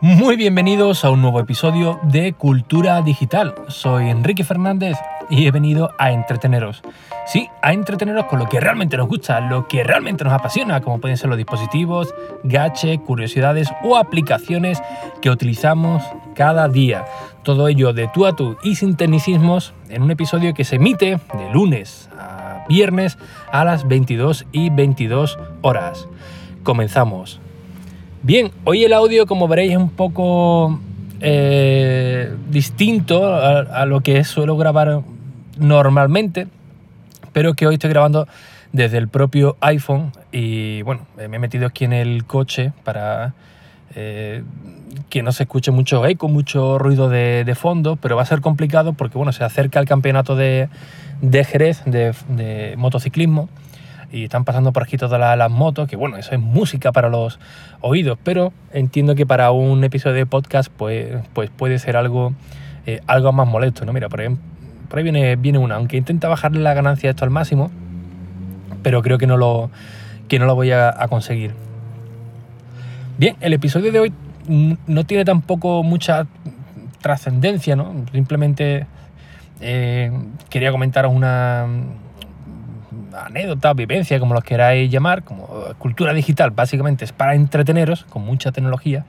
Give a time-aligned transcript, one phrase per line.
[0.00, 3.54] Muy bienvenidos a un nuevo episodio de Cultura Digital.
[3.68, 4.96] Soy Enrique Fernández
[5.30, 6.82] y he venido a entreteneros.
[7.26, 11.00] Sí, a entreteneros con lo que realmente nos gusta, lo que realmente nos apasiona, como
[11.00, 14.82] pueden ser los dispositivos, gache, curiosidades o aplicaciones
[15.20, 16.02] que utilizamos
[16.34, 17.04] cada día.
[17.42, 21.18] Todo ello de tú a tú y sin tecnicismos en un episodio que se emite
[21.34, 23.18] de lunes a viernes
[23.50, 26.08] a las 22 y 22 horas.
[26.62, 27.40] Comenzamos.
[28.22, 30.78] Bien, hoy el audio, como veréis, es un poco
[31.24, 35.02] eh, distinto a, lo que suelo grabar
[35.56, 36.48] normalmente,
[37.32, 38.26] pero que hoy estoy grabando
[38.72, 43.34] desde el propio iPhone y bueno, me he metido aquí en el coche para
[43.94, 44.42] eh,
[45.10, 48.92] que no se escuche mucho eco, mucho ruido de, fondo, pero va a ser complicado
[48.92, 50.68] porque bueno, se acerca el campeonato de,
[51.22, 53.48] Jerez de motociclismo
[54.12, 57.40] y están pasando por aquí todas las, motos, que bueno, eso es música para los
[57.80, 62.34] oídos, pero entiendo que para un episodio de podcast pues, pues puede ser algo,
[62.86, 63.92] eh, algo más molesto, ¿no?
[63.92, 64.36] Mira, por ahí,
[64.88, 67.70] por ahí viene, viene una, aunque intenta bajar la ganancia de esto al máximo,
[68.82, 69.70] pero creo que no lo,
[70.28, 71.54] que no lo voy a, conseguir.
[73.18, 74.12] Bien, el episodio de hoy
[74.86, 76.26] no tiene tampoco mucha
[77.00, 77.94] trascendencia, ¿no?
[78.12, 78.86] Simplemente
[79.60, 80.12] eh,
[80.50, 81.66] quería comentaros una,
[83.14, 88.52] anécdota, vivencia, como los queráis llamar, como cultura digital, básicamente es para entreteneros con mucha
[88.52, 89.04] tecnología,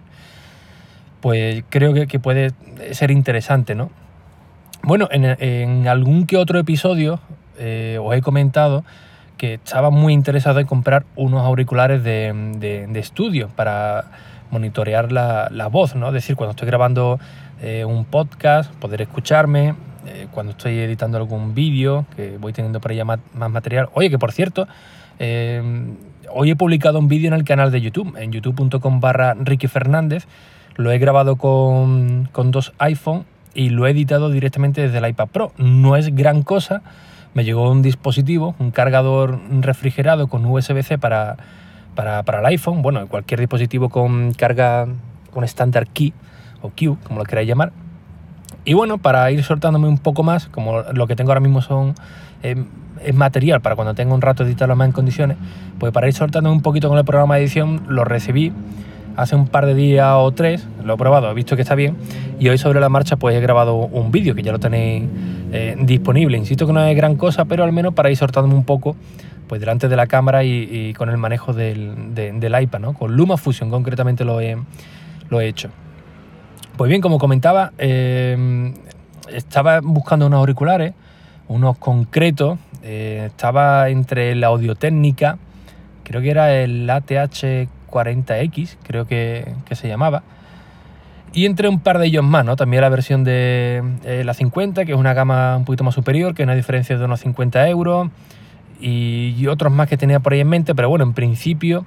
[1.21, 2.51] pues creo que, puede
[2.91, 3.89] ser interesante, ¿no?
[4.81, 7.21] Bueno, en, algún que otro episodio
[7.57, 8.83] eh, os he comentado
[9.37, 14.05] que estaba muy interesado en comprar unos auriculares de, estudio para
[14.51, 16.07] monitorear la, voz, ¿no?
[16.07, 17.19] Es decir, cuando estoy grabando
[17.61, 22.91] eh, un podcast, poder escucharme, eh, cuando estoy editando algún vídeo, que voy teniendo por
[22.91, 23.89] allá más, material.
[23.93, 24.67] Oye, que por cierto,
[25.19, 25.61] eh,
[26.31, 30.27] hoy he publicado un vídeo en el canal de YouTube, en youtube.com barra Ricky Fernández.
[30.75, 35.27] Lo he grabado con, con dos iPhone y lo he editado directamente desde el iPad
[35.27, 35.51] Pro.
[35.57, 36.81] No es gran cosa.
[37.33, 41.37] Me llegó un dispositivo, un cargador refrigerado con USB-C para,
[41.95, 42.81] para, para, el iPhone.
[42.81, 44.87] Bueno, cualquier dispositivo con carga
[45.31, 46.13] con standard key
[46.61, 47.71] o Q, como lo queráis llamar.
[48.65, 51.95] Y bueno, para ir soltándome un poco más, como lo que tengo ahora mismo son
[52.43, 52.63] eh,
[53.03, 55.37] es material para cuando tenga un rato editarlo más en condiciones,
[55.79, 58.53] pues para ir soltándome un poquito con el programa de edición, lo recibí
[59.15, 61.95] hace un par de días o tres, lo he probado, he visto que está bien,
[62.39, 65.03] y hoy sobre la marcha pues he grabado un vídeo que ya lo tenéis
[65.51, 66.37] eh, disponible.
[66.37, 68.95] Insisto que no es gran cosa, pero al menos para ir soltándome un poco
[69.47, 72.93] pues delante de la cámara y, con el manejo del, del iPad, ¿no?
[72.93, 74.57] Con LumaFusion concretamente lo he,
[75.29, 75.69] lo he hecho.
[76.77, 78.73] Pues bien, como comentaba, eh,
[79.31, 80.95] estaba buscando unos auriculares,
[81.47, 85.37] unos concretos, eh, estaba entre la audio-técnica,
[86.03, 90.23] creo que era el ATH40X, creo que, se llamaba,
[91.31, 92.55] y entre un par de ellos más, ¿no?
[92.55, 96.33] También la versión de eh, la 50, que es una gama un poquito más superior,
[96.33, 98.09] que una diferencia de unos 50 euros,
[98.81, 101.85] y, otros más que tenía por ahí en mente, pero bueno, en principio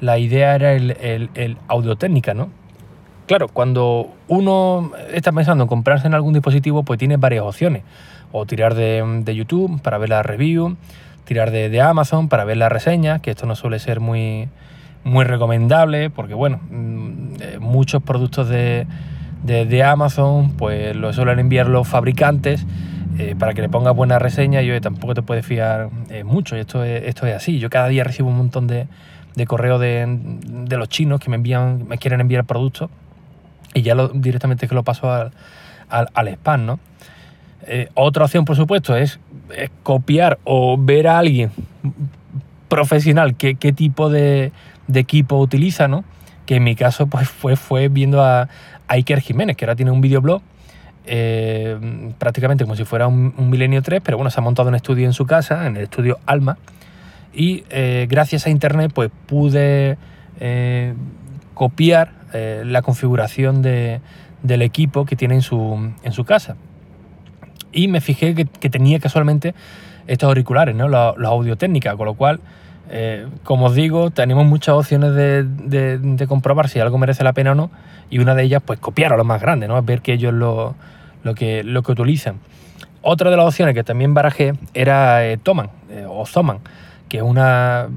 [0.00, 2.63] la idea era el, el, el audio-técnica, ¿no?
[3.26, 7.82] Claro, cuando uno está pensando en comprarse en algún dispositivo, pues tiene varias opciones.
[8.32, 10.76] O tirar de, YouTube para ver la review,
[11.24, 14.50] tirar de, Amazon para ver la reseña, que esto no suele ser muy,
[15.04, 18.86] muy recomendable, porque bueno, mm, eh, muchos productos de,
[19.82, 22.66] Amazon pues lo suelen enviar los fabricantes
[23.18, 26.56] eh, para que le pongas buena reseña y tampoco te puedes fiar eh, mucho.
[26.56, 27.58] Y esto es, esto es así.
[27.58, 28.86] Yo cada día recibo un montón de,
[29.34, 32.90] de correos de, de, los chinos que me envían, me quieren enviar productos
[33.74, 35.32] y ya directamente que lo paso al,
[35.88, 36.80] al, spam, ¿no?
[37.66, 39.18] Eh, otra opción, por supuesto, es,
[39.82, 41.50] copiar o ver a alguien
[42.68, 44.52] profesional qué, qué tipo de,
[44.92, 46.04] equipo utiliza, ¿no?
[46.46, 48.48] Que en mi caso pues, fue, fue viendo a,
[48.86, 50.42] Iker Jiménez, que ahora tiene un videoblog
[51.06, 55.06] eh, prácticamente como si fuera un, Milenio 3, pero bueno, se ha montado un estudio
[55.06, 56.58] en su casa, en el estudio Alma,
[57.32, 59.96] y eh, gracias a Internet pues pude
[61.54, 66.56] copiar eh, la configuración del equipo que tiene en su, en su casa.
[67.72, 69.54] Y me fijé que, tenía casualmente
[70.06, 70.88] estos auriculares, ¿no?
[70.88, 72.40] los, audio técnica, con lo cual,
[72.90, 77.54] eh, como os digo, tenemos muchas opciones de, comprobar si algo merece la pena o
[77.54, 77.70] no,
[78.10, 79.80] y una de ellas, pues copiar a lo más grande, ¿no?
[79.82, 80.74] ver que ellos lo,
[81.22, 82.36] lo, que, lo que utilizan.
[83.02, 85.70] Otra de las opciones que también barajé era eh, Toman
[86.08, 86.58] o Zoman,
[87.08, 87.88] que es una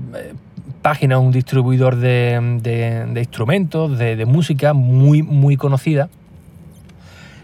[0.81, 6.09] página, un distribuidor de, instrumentos, de, música muy, muy conocida.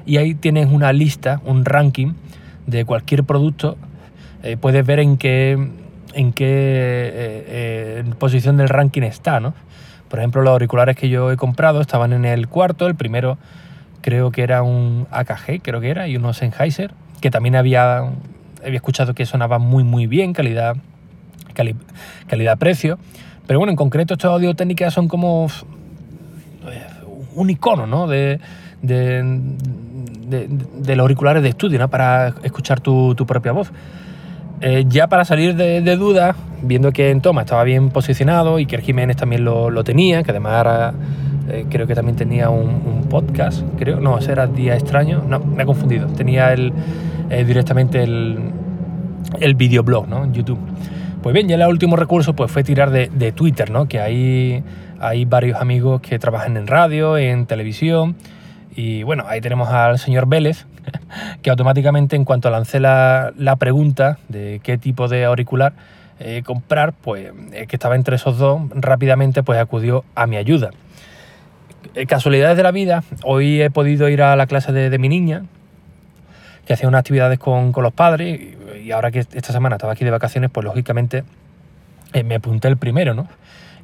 [0.06, 2.14] Y ahí tienes una lista, un ranking
[2.68, 3.78] de cualquier producto,
[4.44, 5.58] eh, puedes ver en qué,
[6.14, 9.54] en qué eh, posición del ranking está, ¿no?
[10.10, 13.38] Por ejemplo, los auriculares que yo he comprado estaban en el cuarto, el primero
[14.02, 18.00] creo que era un AKG, creo que era, y unos Sennheiser, que también había,
[18.64, 20.76] había escuchado que sonaban muy muy bien, calidad,
[21.54, 22.98] calidad-precio.
[23.48, 25.48] Pero bueno, en concreto estos audio técnicas son como
[27.36, 28.08] un icono ¿no?
[28.08, 28.40] de,
[28.82, 29.24] de,
[30.96, 31.90] los auriculares de estudio ¿no?
[31.90, 33.72] para escuchar tu, propia voz.
[34.62, 38.78] Eh, ya para salir de, dudas, viendo que en Toma estaba bien posicionado y que
[38.78, 40.94] el Jiménez también lo, tenía, que además
[41.50, 45.62] eh, creo que también tenía un, podcast, creo, no, ese era Día Extraño, no, me
[45.62, 46.74] he confundido, tenía el,
[47.30, 48.40] eh, directamente el,
[49.40, 50.24] el videoblog ¿no?
[50.24, 50.58] en YouTube.
[51.24, 53.88] Pues bien, ya el último recurso pues, fue tirar de, de Twitter, ¿no?
[53.88, 54.62] que hay,
[55.00, 58.18] hay varios amigos que trabajan en radio, en televisión,
[58.76, 60.66] y bueno, ahí tenemos al señor Vélez,
[61.42, 65.72] que automáticamente en cuanto lancé la, la pregunta de qué tipo de auricular
[66.20, 67.32] eh, comprar, pues
[67.70, 70.72] que estaba entre esos dos, rápidamente pues acudió a mi ayuda.
[71.96, 75.44] Eh, casualidades de la vida, hoy he podido ir a la clase de, mi niña,
[76.66, 80.06] que hacía unas actividades con, con, los padres, y ahora que esta semana estaba aquí
[80.06, 81.24] de vacaciones, pues lógicamente
[82.26, 83.28] me apunté el primero, ¿no?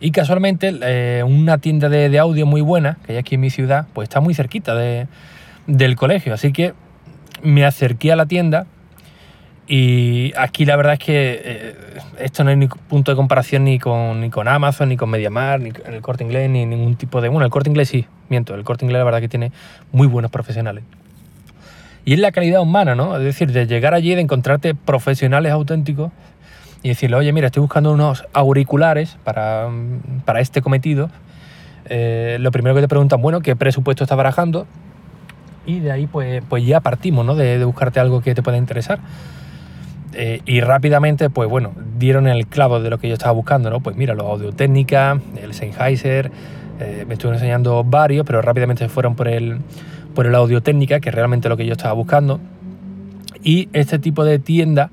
[0.01, 3.88] Y casualmente eh, una tienda de, audio muy buena que hay aquí en mi ciudad,
[3.94, 6.34] pues está muy cerquita del colegio.
[6.34, 6.74] Así que
[7.42, 8.66] me acerqué a la tienda
[9.68, 11.75] y aquí la verdad es que eh,
[12.19, 15.60] esto no hay ni punto de comparación ni con, ni con Amazon, ni con MediaMar,
[15.60, 17.28] ni con el Corte Inglés, ni ningún tipo de...
[17.28, 19.51] Bueno, el Corte Inglés sí, miento, el Corte Inglés la verdad que tiene
[19.92, 20.84] muy buenos profesionales.
[22.09, 23.15] Y es la calidad humana, ¿no?
[23.17, 26.11] Es decir, de llegar allí, de encontrarte profesionales auténticos
[26.81, 29.69] y decirle, oye, mira, estoy buscando unos auriculares para,
[30.25, 31.11] para este cometido.
[31.85, 34.65] Eh, lo primero que te preguntan, bueno, ¿qué presupuesto estás barajando?
[35.67, 37.35] Y de ahí pues, pues ya partimos, ¿no?
[37.35, 38.97] De, buscarte algo que te pueda interesar.
[40.13, 43.81] Eh, y rápidamente, pues bueno, dieron el clavo de lo que yo estaba buscando, ¿no?
[43.81, 46.31] Pues mira, los Audio Técnica, el Sennheiser,
[46.79, 49.59] eh, me estuvieron enseñando varios, pero rápidamente se fueron por el,
[50.19, 52.42] por el Audio Técnica, que es realmente lo que yo estaba buscando.
[53.42, 54.92] Y este tipo de tienda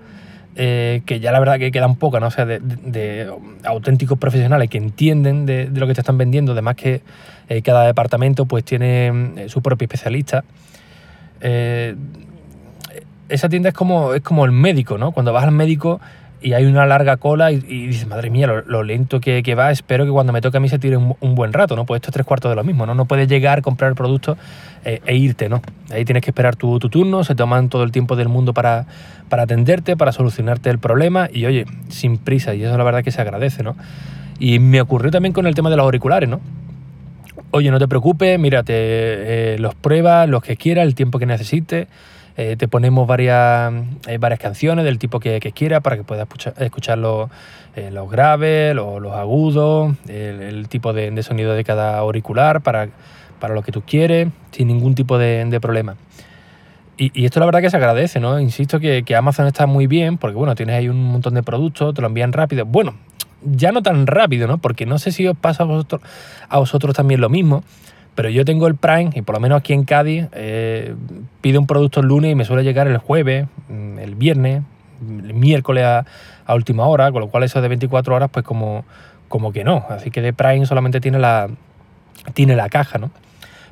[0.55, 2.31] eh, que ya la verdad que quedan pocas, ¿no?
[2.31, 3.29] Sea, de,
[3.65, 7.03] auténticos profesionales que entienden de, lo que te están vendiendo, además que
[7.49, 10.45] eh, cada departamento pues tiene eh, su propio especialista.
[13.29, 15.11] esa tienda es como, es como el médico, ¿no?
[15.11, 16.01] Cuando vas al médico
[16.43, 20.11] y hay una larga cola y, dices, madre mía, lo, lento que, va, espero que
[20.11, 21.87] cuando me toque a mí se tire un, buen rato, ¿no?
[21.87, 22.95] Pues esto es tres cuartos de lo mismo, ¿no?
[22.95, 24.37] No puedes llegar, comprar el producto
[24.85, 25.63] eh, e irte, ¿no?
[25.91, 28.87] Ahí tienes que esperar tu, turno, se toman todo el tiempo del mundo para,
[29.29, 33.11] para atenderte, para solucionarte el problema y, oye, sin prisa, y eso la verdad que
[33.11, 33.75] se agradece, ¿no?
[34.39, 36.41] Y me ocurrió también con el tema de los auriculares, ¿no?
[37.51, 41.89] Oye, no te preocupes, mírate, eh, los pruebas, los que quieras, el tiempo que necesites.
[42.39, 43.73] Eh, te ponemos varias,
[44.07, 46.29] eh, varias canciones del tipo que, que quieras para que puedas
[46.59, 47.31] escuchar, los,
[47.77, 52.91] eh, los, graves, los, agudos, el, tipo de, sonido de cada auricular para,
[53.41, 55.97] para lo que tú quieres, sin ningún tipo de, problema.
[56.99, 58.39] Y, esto la verdad que se agradece, ¿no?
[58.39, 61.95] Insisto que, que, Amazon está muy bien porque, bueno, tienes ahí un montón de productos,
[61.95, 62.67] te lo envían rápido.
[62.67, 62.97] Bueno,
[63.43, 64.59] ya no tan rápido, ¿no?
[64.59, 66.03] Porque no sé si os pasa a vosotros,
[66.49, 67.65] a vosotros también lo mismo,
[68.17, 70.95] pero yo tengo el Prime y por lo menos aquí en Cádiz eh,
[71.43, 74.63] pido un producto el lunes y me suele llegar el jueves, mm, el viernes,
[75.07, 76.05] el miércoles a,
[76.55, 78.85] última hora, con lo cual eso de 24 horas pues como,
[79.29, 79.85] como que no.
[79.91, 81.49] Así que de Prime solamente tiene la,
[82.33, 83.11] tiene la caja, ¿no?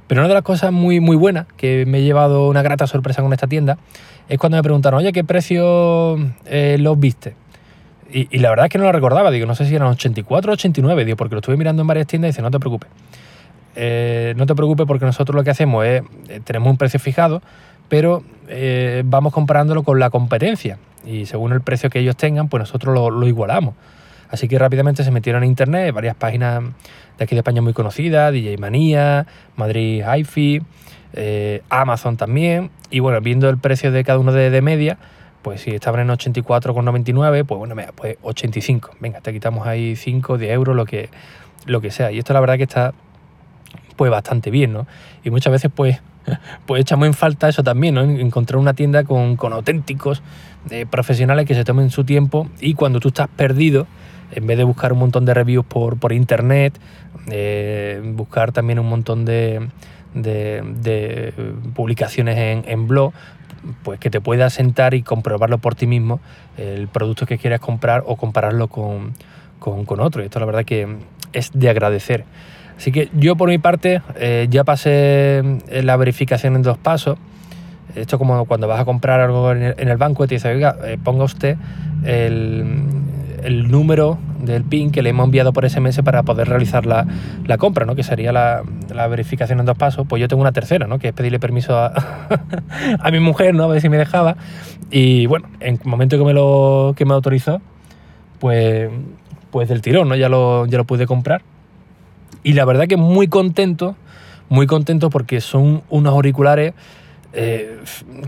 [0.06, 3.22] Pero una de las cosas muy, muy buenas que me he llevado una grata sorpresa
[3.22, 3.78] con esta tienda
[4.28, 7.34] es cuando me preguntaron, oye, ¿qué precio eh, los viste?
[8.12, 10.54] Y, la verdad es que no lo recordaba, digo, no sé si eran 84 o
[10.54, 12.88] 89, digo, porque lo estuve mirando en varias tiendas y dice, no te preocupes.
[13.76, 17.42] Eh, no te preocupes porque nosotros lo que hacemos es, eh, tenemos un precio fijado,
[17.88, 22.60] pero eh, vamos comparándolo con la competencia y según el precio que ellos tengan, pues
[22.60, 23.74] nosotros lo, igualamos.
[24.30, 26.62] Así que rápidamente se metieron en internet, varias páginas
[27.18, 29.26] de aquí de España muy conocidas, DJ Manía,
[29.56, 30.62] Madrid hi
[31.68, 34.98] Amazon también, y bueno, viendo el precio de cada uno de, media,
[35.42, 38.96] pues si estaban en 84,99, pues bueno, pues 85.
[38.98, 41.10] Venga, te quitamos ahí 5, 10 euros, lo que,
[41.66, 42.10] lo que sea.
[42.10, 42.94] Y esto la verdad que está
[43.96, 44.86] pues bastante bien, ¿no?
[45.22, 46.00] Y muchas veces pues,
[46.66, 48.02] pues echamos en falta eso también, ¿no?
[48.02, 50.22] Encontrar una tienda con, auténticos
[50.70, 53.86] eh, profesionales que se tomen su tiempo y cuando tú estás perdido,
[54.32, 56.78] en vez de buscar un montón de reviews por, por internet,
[57.30, 59.68] eh, buscar también un montón de,
[60.14, 61.32] de,
[61.74, 63.12] publicaciones en, en, blog,
[63.82, 66.20] pues que te puedas sentar y comprobarlo por ti mismo,
[66.56, 69.14] el producto que quieras comprar o compararlo con,
[69.58, 70.22] con, con otro.
[70.22, 70.96] Y esto la verdad que
[71.32, 72.24] es de agradecer.
[72.76, 77.18] Así que yo por mi parte eh, ya pasé eh, la verificación en dos pasos.
[77.94, 80.98] Esto como cuando vas a comprar algo en el, banco y te dice, oiga, eh,
[81.02, 81.56] ponga usted
[82.04, 82.88] el,
[83.44, 87.06] el, número del PIN que le hemos enviado por SMS para poder realizar la,
[87.46, 87.94] la compra, ¿no?
[87.94, 88.62] que sería la,
[88.92, 90.06] la, verificación en dos pasos.
[90.08, 90.98] Pues yo tengo una tercera, ¿no?
[90.98, 91.92] que es pedirle permiso a,
[92.98, 93.62] a mi mujer, ¿no?
[93.62, 94.36] a ver si me dejaba.
[94.90, 97.60] Y bueno, en el momento que me lo, que me autorizó,
[98.40, 98.90] pues,
[99.52, 100.16] pues del tirón, ¿no?
[100.16, 101.42] ya, lo, ya lo pude comprar.
[102.44, 103.96] Y la verdad que muy contento,
[104.50, 106.74] muy contento porque son unos auriculares
[107.32, 107.78] eh,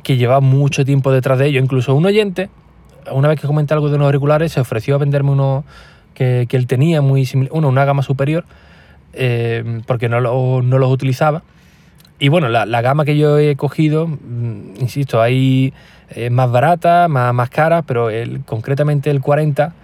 [0.02, 1.60] que lleva mucho tiempo detrás de ello.
[1.60, 2.48] Incluso un oyente,
[3.12, 5.64] una vez que comenté algo de unos auriculares, se ofreció a venderme uno
[6.14, 8.46] que, él tenía, muy similar, uno, una gama superior,
[9.12, 11.42] eh, porque no, no, los utilizaba.
[12.18, 15.74] Y bueno, la, gama que yo he cogido, mm, insisto, hay
[16.30, 19.74] más barata, más, más cara, pero el, concretamente el 40,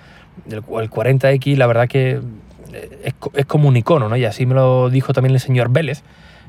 [0.48, 2.20] el, el 40X, la verdad que
[2.72, 4.16] es, es, como un icono, ¿no?
[4.16, 6.02] Y así me lo dijo también el señor Vélez,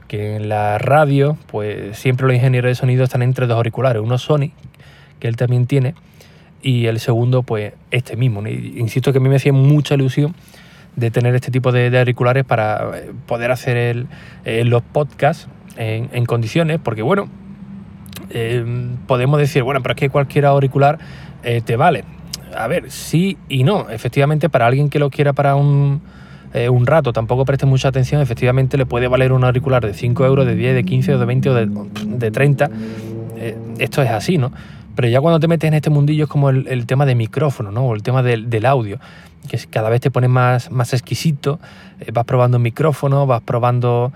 [0.07, 4.17] que en la radio, pues siempre los ingenieros de sonido están entre dos auriculares, uno
[4.17, 4.51] Sony,
[5.19, 5.95] que él también tiene,
[6.61, 8.45] y el segundo, pues este mismo.
[8.47, 10.33] Insisto que a mí me hacía mucha ilusión
[10.95, 14.05] de tener este tipo de, auriculares para eh, poder hacer
[14.45, 17.27] eh, los podcasts en, condiciones, porque bueno,
[18.29, 18.63] eh,
[19.07, 20.99] podemos decir, bueno, pero es que cualquier auricular
[21.65, 22.05] te vale.
[22.55, 23.89] A ver, sí y no.
[23.89, 26.01] Efectivamente, para alguien que lo quiera para un,
[26.53, 30.25] eh, un rato, tampoco preste mucha atención, efectivamente le puede valer un auricular de 5
[30.25, 32.69] euros, de 10, de 15 o de 20 o de, 30.
[33.37, 34.51] Eh, esto es así, ¿no?
[34.95, 37.85] Pero ya cuando te metes en este mundillo es como el, tema de micrófono, ¿no?
[37.85, 38.99] O el tema del, audio,
[39.49, 41.59] que cada vez te pones más, más exquisito,
[41.99, 44.13] eh, vas probando micrófono, vas probando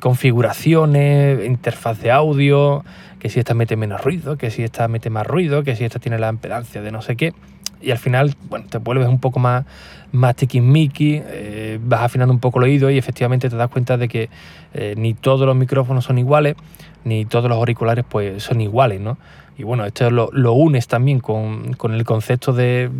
[0.00, 2.84] configuraciones, interfaz de audio,
[3.18, 5.98] que si esta mete menos ruido, que si esta mete más ruido, que si esta
[5.98, 7.32] tiene la impedancia de no sé qué
[7.80, 9.64] y al final, bueno, te vuelves un poco más,
[10.12, 14.08] más tiquismiqui, eh, vas afinando un poco el oído y efectivamente te das cuenta de
[14.08, 14.30] que
[14.74, 16.56] eh, ni todos los micrófonos son iguales,
[17.04, 19.18] ni todos los auriculares pues son iguales, ¿no?
[19.58, 22.90] Y bueno, esto lo, lo unes también con, el concepto de,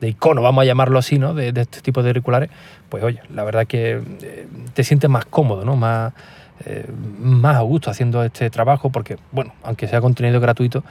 [0.00, 1.34] de icono, vamos a llamarlo así, ¿no?
[1.34, 2.50] De, este tipo de auriculares,
[2.88, 5.76] pues oye, la verdad que eh, te sientes más cómodo, ¿no?
[5.76, 6.12] Más,
[7.18, 10.84] más a gusto haciendo este trabajo, porque, bueno, aunque sea contenido gratuito,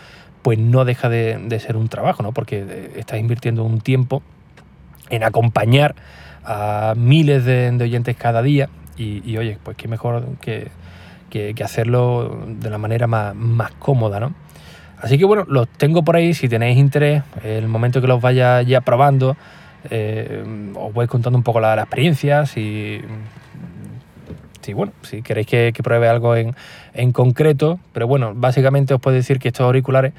[0.45, 2.31] pues no deja de, ser un trabajo, ¿no?
[2.31, 4.21] Porque eh, estás invirtiendo un tiempo
[5.09, 5.95] en acompañar
[6.43, 10.69] a miles de, oyentes cada día y, oye, pues qué mejor que,
[11.63, 14.35] hacerlo de la manera más, cómoda, ¿no?
[15.05, 18.63] Así que bueno, los tengo por ahí, si tenéis interés, el momento que los vaya
[18.63, 19.37] ya probando,
[19.91, 20.43] eh,
[20.73, 23.01] os voy contando un poco la, la experiencia, si
[24.65, 26.55] si, bueno, si queréis que, pruebe algo en,
[27.11, 30.13] concreto, pero bueno, básicamente os puedo decir que estos auriculares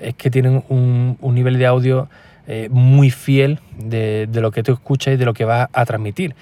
[0.00, 2.08] es que tienen un, nivel de audio
[2.48, 6.34] eh, muy fiel de, lo que tú escuchas y de lo que vas a transmitir.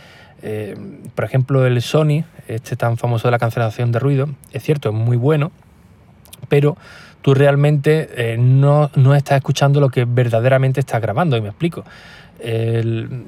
[0.43, 0.75] Eh,
[1.15, 4.95] por ejemplo, el Sony, este tan famoso de la cancelación de ruido, es cierto, es
[4.95, 5.53] muy bueno,
[6.51, 6.77] pero
[7.23, 11.85] tú realmente eh, no, no, estás escuchando lo que verdaderamente estás grabando, y me explico.
[12.39, 13.25] El,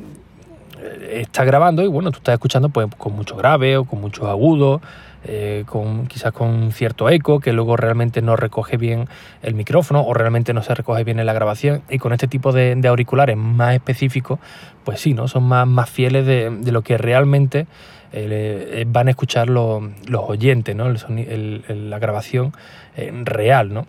[1.11, 4.81] está grabando y bueno, tú estás escuchando pues con mucho grave o con mucho agudo,
[5.25, 9.09] eh, con, quizás con cierto eco que luego realmente no recoge bien
[9.43, 12.53] el micrófono o realmente no se recoge bien en la grabación y con este tipo
[12.53, 14.41] de, auriculares más específicos
[14.85, 15.29] pues sí, ¿no?
[15.29, 17.67] son más, más fieles de, lo que realmente
[18.13, 20.89] eh, van a escuchar los, oyentes, ¿no?
[20.89, 22.53] la grabación
[22.97, 23.73] eh, real.
[23.73, 23.87] ¿no?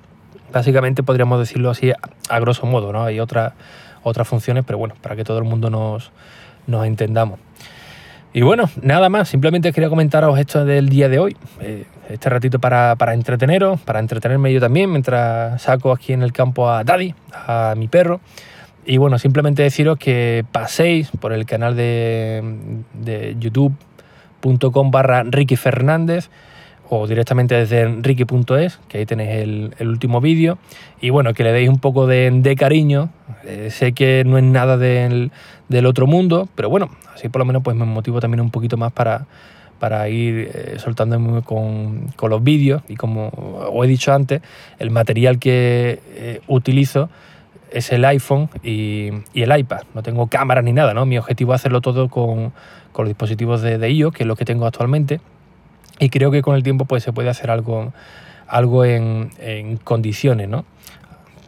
[0.51, 3.03] Básicamente podríamos decirlo así a, grosso modo, ¿no?
[3.03, 3.53] hay otras
[4.03, 6.11] otras funciones, pero bueno, para que todo el mundo nos,
[6.67, 7.39] nos entendamos.
[8.35, 12.59] Y bueno, nada más, simplemente quería comentaros esto del día de hoy, eh, este ratito
[12.59, 17.13] para, para, entreteneros, para entretenerme yo también, mientras saco aquí en el campo a Daddy,
[17.31, 18.21] a mi perro.
[18.85, 22.43] Y bueno, simplemente deciros que paséis por el canal de,
[22.93, 23.35] de
[24.43, 26.29] youtube.com barra Ricky Fernández
[26.89, 30.59] o directamente desde ricky.es, que ahí tenéis el, último vídeo.
[31.01, 33.09] Y bueno, que le deis un poco de, cariño.
[33.45, 35.31] Eh, sé que no es nada del,
[35.85, 38.91] otro mundo, pero bueno, así por lo menos pues me motivo también un poquito más
[38.91, 39.25] para,
[39.79, 42.83] para ir eh, soltándome con, los vídeos.
[42.87, 44.41] Y como os he dicho antes,
[44.77, 47.09] el material que eh, utilizo
[47.73, 49.81] es el iPhone y, el iPad.
[49.93, 51.05] No tengo cámara ni nada, ¿no?
[51.05, 52.53] Mi objetivo es hacerlo todo con,
[52.97, 55.19] los dispositivos de, de iOS, que es lo que tengo actualmente
[55.99, 57.93] y creo que con el tiempo pues, se puede hacer algo,
[58.47, 59.29] algo en,
[59.83, 60.65] condiciones, ¿no?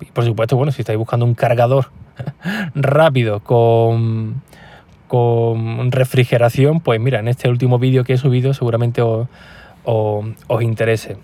[0.01, 1.89] Y por supuesto, bueno, si estáis buscando un cargador
[2.75, 4.41] rápido con,
[5.08, 11.17] con refrigeración, pues mira, en este último vídeo que he subido seguramente os, interese.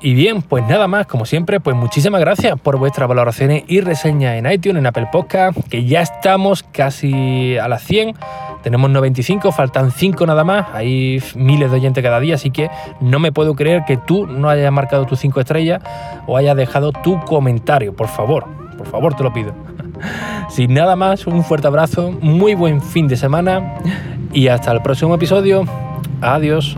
[0.00, 4.34] Y bien, pues nada más, como siempre, pues muchísimas gracias por vuestras valoraciones y reseñas
[4.34, 8.14] en iTunes, en Apple Podcast, que ya estamos casi a las 100
[8.66, 10.66] Tenemos 95, faltan 5 nada más.
[10.74, 12.68] Hay miles de oyentes cada día, así que
[13.00, 15.82] no me puedo creer que tú no hayas marcado tus 5 estrellas
[16.26, 17.94] o hayas dejado tu comentario.
[17.94, 18.44] Por favor,
[18.76, 19.54] por favor, te lo pido.
[20.50, 23.76] Sin nada más, un fuerte abrazo, muy buen fin de semana
[24.32, 25.64] y hasta el próximo episodio.
[26.20, 26.76] Adiós.